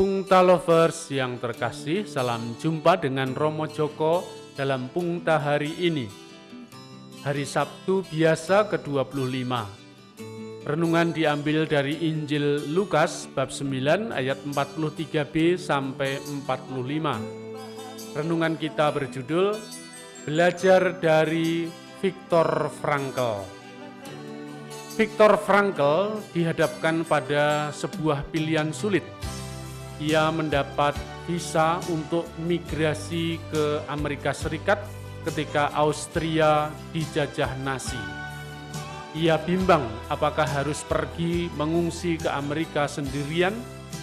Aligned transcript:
Pungta 0.00 0.40
Lovers 0.40 1.12
yang 1.12 1.36
terkasih, 1.36 2.08
salam 2.08 2.56
jumpa 2.56 2.96
dengan 2.96 3.36
Romo 3.36 3.68
Joko 3.68 4.24
dalam 4.56 4.88
Pungta 4.88 5.36
hari 5.36 5.76
ini. 5.76 6.08
Hari 7.20 7.44
Sabtu 7.44 8.00
biasa 8.08 8.64
ke-25. 8.72 9.52
Renungan 10.64 11.12
diambil 11.12 11.68
dari 11.68 12.00
Injil 12.00 12.72
Lukas 12.72 13.28
bab 13.36 13.52
9 13.52 14.16
ayat 14.16 14.40
43b 14.40 15.60
sampai 15.60 16.16
45. 16.48 18.16
Renungan 18.16 18.56
kita 18.56 18.96
berjudul 18.96 19.52
Belajar 20.24 20.96
dari 20.96 21.68
Viktor 22.00 22.72
Frankl. 22.72 23.44
Viktor 24.96 25.36
Frankl 25.44 26.24
dihadapkan 26.32 27.04
pada 27.04 27.68
sebuah 27.76 28.24
pilihan 28.32 28.72
sulit– 28.72 29.04
ia 30.00 30.32
mendapat 30.32 30.96
visa 31.28 31.76
untuk 31.92 32.24
migrasi 32.40 33.36
ke 33.52 33.84
Amerika 33.84 34.32
Serikat 34.32 34.80
ketika 35.28 35.68
Austria 35.76 36.72
dijajah 36.96 37.52
Nazi. 37.60 38.00
Ia 39.12 39.36
bimbang 39.36 39.84
apakah 40.08 40.48
harus 40.48 40.80
pergi 40.86 41.52
mengungsi 41.58 42.16
ke 42.16 42.32
Amerika 42.32 42.88
sendirian 42.88 43.52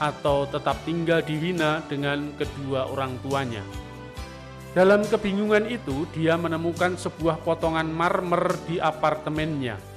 atau 0.00 0.48
tetap 0.48 0.80
tinggal 0.88 1.20
di 1.20 1.36
Wina 1.36 1.84
dengan 1.86 2.32
kedua 2.40 2.88
orang 2.88 3.20
tuanya. 3.20 3.62
Dalam 4.72 5.04
kebingungan 5.04 5.68
itu, 5.68 6.08
dia 6.16 6.32
menemukan 6.40 6.96
sebuah 6.96 7.44
potongan 7.44 7.92
marmer 7.92 8.56
di 8.64 8.80
apartemennya. 8.80 9.91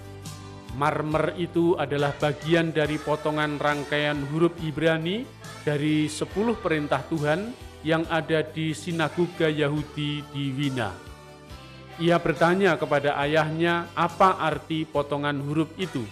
Marmer 0.76 1.32
itu 1.40 1.80
adalah 1.80 2.12
bagian 2.20 2.76
dari 2.76 3.00
potongan 3.00 3.56
rangkaian 3.56 4.20
huruf 4.28 4.52
Ibrani 4.60 5.24
dari 5.64 6.12
sepuluh 6.12 6.60
perintah 6.60 7.00
Tuhan 7.08 7.56
yang 7.88 8.04
ada 8.12 8.44
di 8.44 8.76
sinagoga 8.76 9.48
Yahudi 9.48 10.20
di 10.36 10.52
Wina. 10.52 10.92
Ia 11.96 12.20
bertanya 12.20 12.76
kepada 12.76 13.16
ayahnya 13.24 13.88
apa 13.96 14.36
arti 14.36 14.84
potongan 14.84 15.40
huruf 15.40 15.72
itu. 15.80 16.04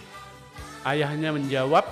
Ayahnya 0.80 1.36
menjawab, 1.36 1.84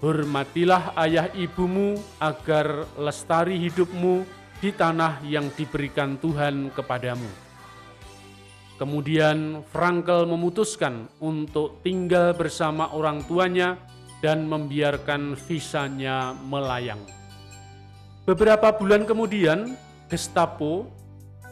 Hormatilah 0.00 0.96
ayah 1.06 1.28
ibumu 1.36 2.00
agar 2.16 2.88
lestari 2.96 3.60
hidupmu 3.60 4.24
di 4.58 4.72
tanah 4.72 5.20
yang 5.28 5.52
diberikan 5.52 6.16
Tuhan 6.16 6.72
kepadamu. 6.72 7.49
Kemudian 8.80 9.60
Frankel 9.68 10.24
memutuskan 10.24 11.04
untuk 11.20 11.84
tinggal 11.84 12.32
bersama 12.32 12.88
orang 12.96 13.20
tuanya 13.28 13.76
dan 14.24 14.48
membiarkan 14.48 15.36
visanya 15.36 16.32
melayang. 16.48 17.04
Beberapa 18.24 18.72
bulan 18.72 19.04
kemudian, 19.04 19.76
Gestapo 20.08 20.88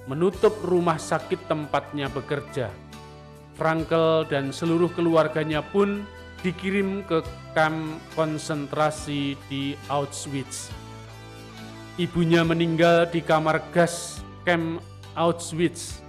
menutup 0.08 0.56
rumah 0.64 0.96
sakit 0.96 1.52
tempatnya 1.52 2.08
bekerja. 2.08 2.72
Frankel 3.60 4.24
dan 4.32 4.48
seluruh 4.48 4.88
keluarganya 4.96 5.60
pun 5.60 6.08
dikirim 6.40 7.04
ke 7.04 7.20
kamp 7.52 8.00
konsentrasi 8.16 9.36
di 9.52 9.76
Auschwitz. 9.92 10.72
Ibunya 12.00 12.40
meninggal 12.40 13.04
di 13.12 13.20
kamar 13.20 13.60
gas 13.68 14.24
kamp 14.48 14.80
Auschwitz. 15.12 16.07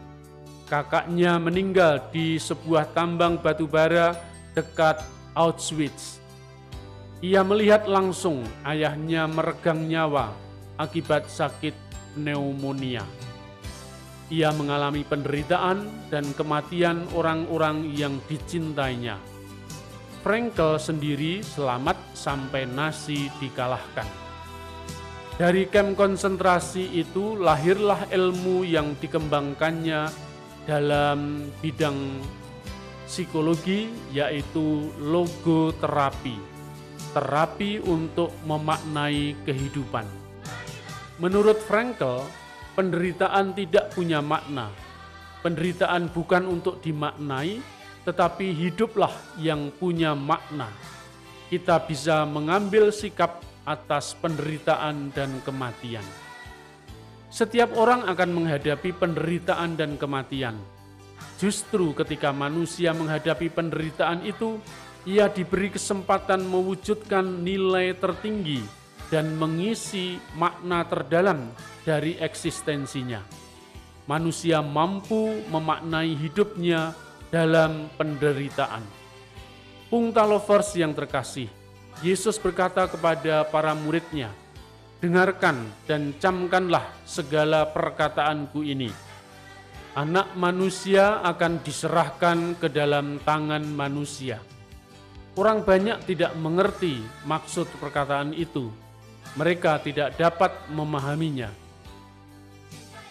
Kakaknya 0.69 1.41
meninggal 1.41 2.13
di 2.13 2.37
sebuah 2.37 2.93
tambang 2.93 3.41
batu 3.41 3.65
bara 3.65 4.13
dekat 4.53 5.01
Auschwitz. 5.33 6.21
Ia 7.25 7.41
melihat 7.41 7.89
langsung 7.89 8.45
ayahnya 8.61 9.25
meregang 9.25 9.89
nyawa 9.89 10.29
akibat 10.77 11.25
sakit 11.25 11.73
pneumonia. 12.13 13.01
Ia 14.29 14.53
mengalami 14.53 15.01
penderitaan 15.01 15.89
dan 16.13 16.37
kematian 16.37 17.09
orang-orang 17.17 17.89
yang 17.97 18.21
dicintainya. 18.29 19.17
Frankel 20.21 20.77
sendiri 20.77 21.41
selamat 21.41 21.97
sampai 22.13 22.69
nasi 22.69 23.33
dikalahkan. 23.41 24.05
Dari 25.41 25.65
kem 25.65 25.97
konsentrasi 25.97 26.93
itu 26.93 27.33
lahirlah 27.41 28.05
ilmu 28.13 28.61
yang 28.69 28.93
dikembangkannya 29.01 30.28
dalam 30.69 31.49
bidang 31.65 31.97
psikologi 33.09 33.89
yaitu 34.13 34.93
logoterapi 35.01 36.59
terapi 37.09 37.81
untuk 37.81 38.29
memaknai 38.45 39.33
kehidupan. 39.49 40.05
Menurut 41.17 41.57
Frankel, 41.65 42.21
penderitaan 42.77 43.57
tidak 43.57 43.91
punya 43.97 44.21
makna. 44.21 44.69
Penderitaan 45.41 46.11
bukan 46.13 46.45
untuk 46.45 46.83
dimaknai, 46.85 47.63
tetapi 48.05 48.53
hiduplah 48.53 49.11
yang 49.41 49.73
punya 49.73 50.13
makna. 50.13 50.69
Kita 51.49 51.81
bisa 51.81 52.29
mengambil 52.29 52.93
sikap 52.93 53.41
atas 53.65 54.13
penderitaan 54.21 55.09
dan 55.17 55.41
kematian. 55.41 56.05
Setiap 57.29 57.77
orang 57.77 58.09
akan 58.09 58.29
menghadapi 58.33 58.89
penderitaan 58.97 59.77
dan 59.77 60.01
kematian. 60.01 60.57
Justru 61.37 61.93
ketika 61.93 62.33
manusia 62.33 62.89
menghadapi 62.91 63.53
penderitaan 63.53 64.25
itu, 64.25 64.57
ia 65.05 65.29
diberi 65.29 65.69
kesempatan 65.69 66.43
mewujudkan 66.43 67.23
nilai 67.45 67.95
tertinggi 67.95 68.65
dan 69.13 69.37
mengisi 69.37 70.17
makna 70.35 70.83
terdalam 70.89 71.53
dari 71.85 72.17
eksistensinya. 72.17 73.21
Manusia 74.09 74.65
mampu 74.65 75.45
memaknai 75.53 76.17
hidupnya 76.17 76.97
dalam 77.29 77.93
penderitaan. 77.93 78.81
Pungta 79.89 80.25
lovers 80.25 80.73
yang 80.73 80.97
terkasih, 80.97 81.49
Yesus 82.01 82.41
berkata 82.41 82.89
kepada 82.89 83.45
para 83.45 83.73
muridnya, 83.77 84.33
Dengarkan 84.99 85.87
dan 85.87 86.15
camkanlah 86.19 86.91
segala 87.07 87.67
perkataanku 87.71 88.63
ini. 88.67 88.91
Anak 89.95 90.35
manusia 90.35 91.23
akan 91.23 91.63
diserahkan 91.63 92.59
ke 92.59 92.67
dalam 92.67 93.17
tangan 93.23 93.63
manusia 93.63 94.43
Orang 95.39 95.63
banyak 95.63 96.03
tidak 96.03 96.35
mengerti 96.35 96.99
maksud 97.23 97.71
perkataan 97.79 98.35
itu. 98.35 98.67
Mereka 99.39 99.79
tidak 99.87 100.19
dapat 100.19 100.51
memahaminya. 100.67 101.47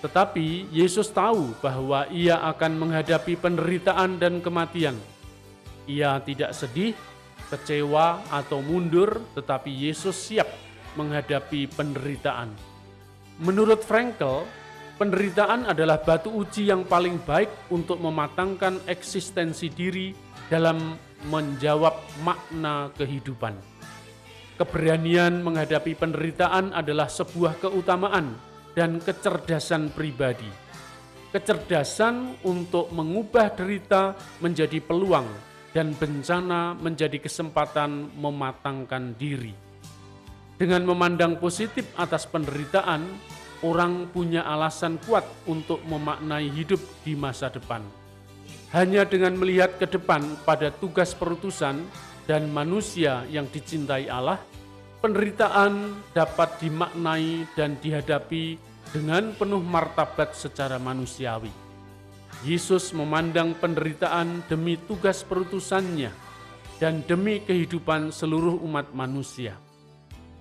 Tetapi 0.04 0.68
Yesus 0.68 1.08
tahu 1.08 1.56
bahwa 1.64 2.04
ia 2.12 2.36
akan 2.52 2.84
menghadapi 2.84 3.32
penderitaan 3.32 4.20
dan 4.20 4.44
kematian. 4.44 5.00
Ia 5.88 6.20
tidak 6.20 6.52
sedih, 6.52 6.92
kecewa, 7.48 8.20
atau 8.28 8.60
mundur, 8.60 9.24
tetapi 9.32 9.88
Yesus 9.88 10.20
siap 10.20 10.52
menghadapi 10.98 11.70
penderitaan. 11.70 12.50
Menurut 13.38 13.86
Frankel, 13.86 14.42
penderitaan 14.98 15.70
adalah 15.70 16.02
batu 16.02 16.34
uji 16.34 16.66
yang 16.66 16.82
paling 16.82 17.22
baik 17.22 17.70
untuk 17.70 18.02
mematangkan 18.02 18.82
eksistensi 18.90 19.70
diri 19.70 20.10
dalam 20.50 20.98
menjawab 21.30 21.94
makna 22.26 22.90
kehidupan. 22.98 23.54
Keberanian 24.58 25.46
menghadapi 25.46 25.94
penderitaan 25.94 26.74
adalah 26.74 27.06
sebuah 27.06 27.62
keutamaan 27.62 28.34
dan 28.74 28.98
kecerdasan 28.98 29.94
pribadi. 29.94 30.50
Kecerdasan 31.30 32.42
untuk 32.42 32.90
mengubah 32.90 33.54
derita 33.54 34.18
menjadi 34.42 34.82
peluang 34.82 35.30
dan 35.70 35.94
bencana 35.94 36.74
menjadi 36.74 37.22
kesempatan 37.22 38.18
mematangkan 38.18 39.14
diri. 39.14 39.67
Dengan 40.58 40.82
memandang 40.82 41.38
positif 41.38 41.86
atas 41.94 42.26
penderitaan, 42.26 43.06
orang 43.62 44.10
punya 44.10 44.42
alasan 44.42 44.98
kuat 45.06 45.22
untuk 45.46 45.78
memaknai 45.86 46.50
hidup 46.50 46.82
di 47.06 47.14
masa 47.14 47.46
depan. 47.46 47.78
Hanya 48.74 49.06
dengan 49.06 49.38
melihat 49.38 49.78
ke 49.78 49.86
depan 49.86 50.34
pada 50.42 50.74
tugas 50.74 51.14
perutusan 51.14 51.78
dan 52.26 52.50
manusia 52.50 53.22
yang 53.30 53.46
dicintai 53.46 54.10
Allah, 54.10 54.42
penderitaan 54.98 55.94
dapat 56.10 56.58
dimaknai 56.58 57.46
dan 57.54 57.78
dihadapi 57.78 58.58
dengan 58.90 59.30
penuh 59.38 59.62
martabat 59.62 60.34
secara 60.34 60.82
manusiawi. 60.82 61.54
Yesus 62.42 62.90
memandang 62.90 63.54
penderitaan 63.54 64.42
demi 64.50 64.74
tugas 64.74 65.22
perutusannya 65.22 66.10
dan 66.82 67.06
demi 67.06 67.46
kehidupan 67.46 68.10
seluruh 68.10 68.58
umat 68.66 68.90
manusia. 68.90 69.67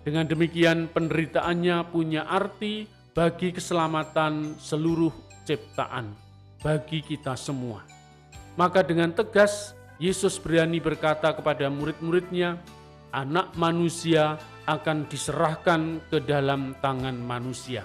Dengan 0.08 0.24
demikian 0.24 0.88
penderitaannya 0.88 1.84
punya 1.92 2.24
arti 2.32 2.88
bagi 3.12 3.52
keselamatan 3.52 4.56
seluruh 4.56 5.12
ciptaan, 5.44 6.16
bagi 6.64 7.04
kita 7.04 7.36
semua. 7.36 7.84
Maka 8.56 8.88
dengan 8.88 9.12
tegas 9.12 9.76
Yesus 10.00 10.40
berani 10.40 10.80
berkata 10.80 11.36
kepada 11.36 11.68
murid-muridnya, 11.68 12.56
anak 13.12 13.52
manusia 13.60 14.40
akan 14.64 15.12
diserahkan 15.12 16.00
ke 16.08 16.24
dalam 16.24 16.72
tangan 16.80 17.20
manusia. 17.20 17.84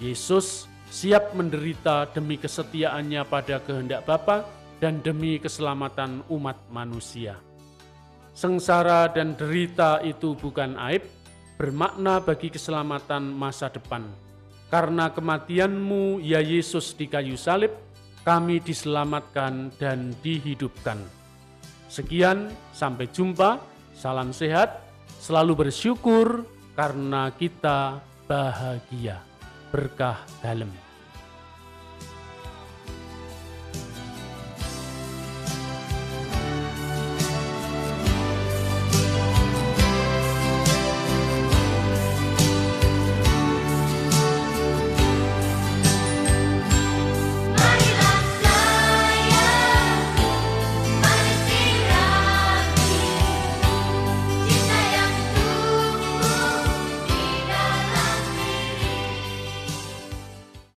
Yesus 0.00 0.64
siap 0.88 1.36
menderita 1.36 2.08
demi 2.16 2.40
kesetiaannya 2.40 3.28
pada 3.28 3.60
kehendak 3.60 4.08
Bapa 4.08 4.48
dan 4.80 5.04
demi 5.04 5.36
keselamatan 5.36 6.24
umat 6.32 6.56
manusia. 6.72 7.36
Sengsara 8.32 9.12
dan 9.12 9.36
derita 9.36 10.00
itu 10.00 10.32
bukan 10.32 10.80
aib, 10.80 11.15
bermakna 11.56 12.20
bagi 12.20 12.52
keselamatan 12.52 13.32
masa 13.32 13.72
depan. 13.72 14.04
Karena 14.68 15.10
kematianmu, 15.10 16.20
ya 16.20 16.40
Yesus 16.40 16.94
di 16.94 17.08
kayu 17.08 17.34
salib, 17.34 17.72
kami 18.26 18.60
diselamatkan 18.60 19.72
dan 19.80 20.12
dihidupkan. 20.20 20.98
Sekian, 21.86 22.50
sampai 22.74 23.06
jumpa, 23.08 23.62
salam 23.94 24.34
sehat, 24.34 24.82
selalu 25.22 25.66
bersyukur 25.66 26.44
karena 26.74 27.30
kita 27.32 28.02
bahagia. 28.26 29.22
Berkah 29.70 30.26
dalam. 30.42 30.85